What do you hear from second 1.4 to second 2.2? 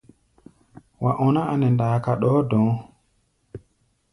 a nɛ ndaaka